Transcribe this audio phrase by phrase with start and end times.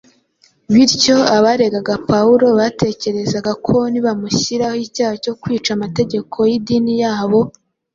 [0.73, 7.39] bityo abaregaga Pawulo batekerezaga ko nibamushyiraho icyaha cyo kwica amategeko y’idini yabo,